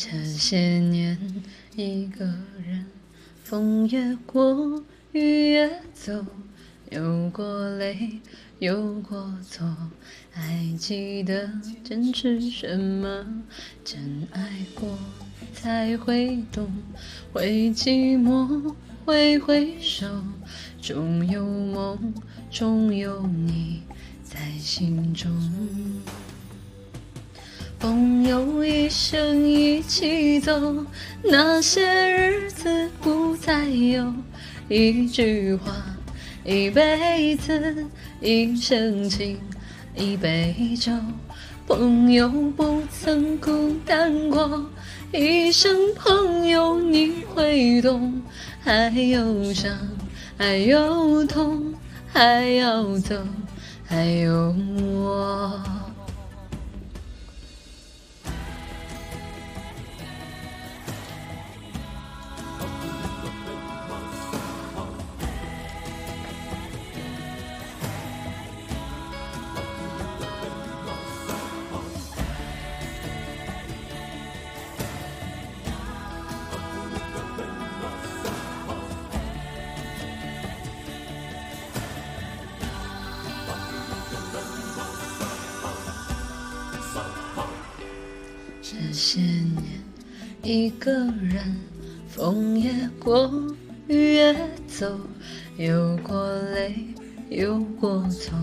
[0.00, 1.18] 这些年，
[1.74, 2.86] 一个人，
[3.42, 6.24] 风也过，雨也走，
[6.92, 8.20] 有过泪，
[8.60, 9.66] 有过错，
[10.30, 11.50] 还记得
[11.82, 13.42] 坚持什么？
[13.84, 14.96] 真爱过
[15.52, 16.70] 才会懂，
[17.32, 18.72] 会寂寞，
[19.04, 20.06] 会回首，
[20.80, 22.14] 终有梦，
[22.52, 23.82] 终有你
[24.22, 25.28] 在心中。
[27.88, 30.84] 朋友一生一起走，
[31.24, 34.12] 那些日子不再有。
[34.68, 35.72] 一句话，
[36.44, 37.86] 一辈子，
[38.20, 39.38] 一生情，
[39.96, 40.92] 一杯酒。
[41.66, 44.66] 朋友不曾孤单过，
[45.10, 48.20] 一生朋友你会懂。
[48.60, 49.74] 还有伤，
[50.36, 51.72] 还有痛，
[52.06, 53.16] 还要走，
[53.86, 54.54] 还有
[54.92, 55.87] 我。
[90.42, 91.56] 一个人，
[92.08, 93.30] 风也过，
[93.88, 94.34] 雨也
[94.66, 94.98] 走，
[95.56, 96.74] 有过泪，
[97.28, 98.38] 有过错，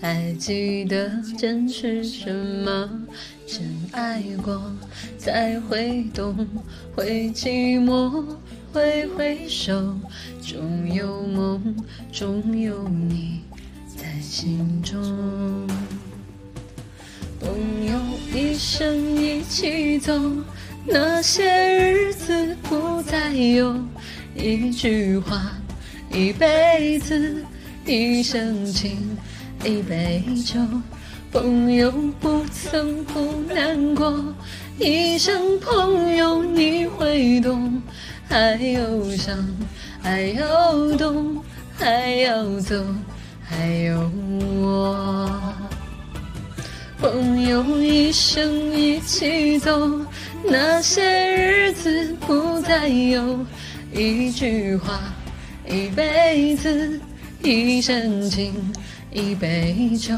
[0.00, 2.88] 还记得坚持什么？
[3.46, 4.60] 真爱过
[5.18, 6.46] 才会懂，
[6.94, 8.24] 会寂寞，
[8.72, 9.94] 会回首，
[10.42, 11.76] 终有梦，
[12.10, 13.42] 终有你
[13.96, 15.66] 在心中。
[17.40, 17.98] 朋友
[18.34, 20.12] 一生一起走，
[20.86, 21.44] 那些
[21.92, 23.76] 日子不再有。
[24.34, 25.52] 一句话，
[26.12, 27.44] 一辈子，
[27.84, 29.16] 一生情，
[29.64, 30.60] 一杯酒。
[31.30, 34.34] 朋友不曾不难过，
[34.78, 37.82] 一生朋友你会懂。
[38.28, 39.36] 还有伤，
[40.02, 41.42] 还有痛，
[41.76, 42.76] 还要走，
[43.42, 44.10] 还有
[44.60, 45.30] 我。
[47.00, 50.00] 朋友一生一起走，
[50.44, 51.02] 那些
[51.36, 53.44] 日子不再有。
[53.92, 55.00] 一句话，
[55.66, 57.00] 一辈子，
[57.42, 58.52] 一生情，
[59.10, 60.14] 一杯酒。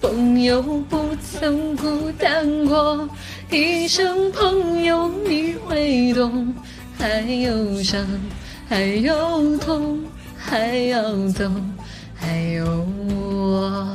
[0.00, 3.08] 朋友不曾孤单过，
[3.50, 6.54] 一生朋友你会懂。
[6.98, 8.06] 还有伤，
[8.68, 9.98] 还有痛，
[10.36, 11.50] 还要走，
[12.14, 13.94] 还有我。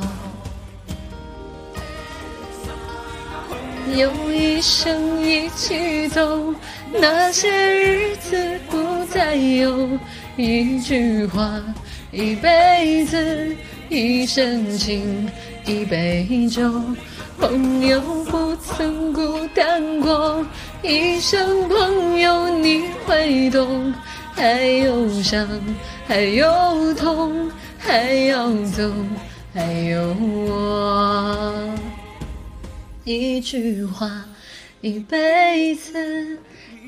[3.94, 6.54] 有一生一起走，
[6.92, 9.88] 那些日子不再有。
[10.36, 11.62] 一句话，
[12.10, 13.56] 一辈子，
[13.88, 15.30] 一生情，
[15.64, 16.70] 一杯酒。
[17.38, 20.44] 朋友不曾孤单过，
[20.82, 23.92] 一生朋友你会懂。
[24.34, 25.48] 还有伤，
[26.06, 28.90] 还有痛，还要走，
[29.54, 31.54] 还有我。
[33.06, 34.24] 一句话，
[34.80, 36.40] 一辈子，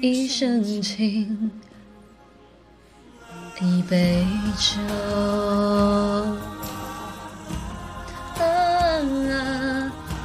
[0.03, 1.49] 一生情，
[3.61, 4.81] 一杯酒。